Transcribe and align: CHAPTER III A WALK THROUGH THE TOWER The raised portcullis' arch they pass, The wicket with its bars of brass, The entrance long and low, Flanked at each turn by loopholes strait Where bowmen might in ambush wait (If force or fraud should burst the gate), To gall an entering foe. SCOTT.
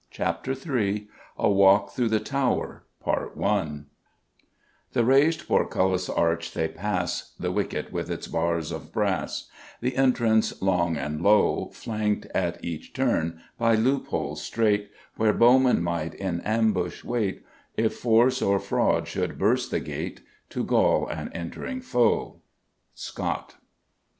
CHAPTER 0.09 0.53
III 0.53 1.07
A 1.37 1.47
WALK 1.47 1.91
THROUGH 1.91 2.07
THE 2.09 2.19
TOWER 2.19 2.85
The 4.93 5.05
raised 5.05 5.47
portcullis' 5.47 6.09
arch 6.09 6.55
they 6.55 6.67
pass, 6.69 7.33
The 7.39 7.51
wicket 7.51 7.93
with 7.93 8.09
its 8.09 8.25
bars 8.27 8.71
of 8.71 8.91
brass, 8.91 9.47
The 9.79 9.95
entrance 9.95 10.59
long 10.59 10.97
and 10.97 11.21
low, 11.21 11.69
Flanked 11.71 12.25
at 12.33 12.65
each 12.65 12.93
turn 12.93 13.41
by 13.59 13.75
loopholes 13.75 14.41
strait 14.41 14.89
Where 15.17 15.33
bowmen 15.33 15.83
might 15.83 16.15
in 16.15 16.41
ambush 16.41 17.03
wait 17.03 17.43
(If 17.77 17.93
force 17.95 18.41
or 18.41 18.57
fraud 18.57 19.07
should 19.07 19.37
burst 19.37 19.69
the 19.69 19.79
gate), 19.79 20.21
To 20.49 20.63
gall 20.63 21.07
an 21.09 21.29
entering 21.33 21.79
foe. 21.79 22.41
SCOTT. 22.95 23.57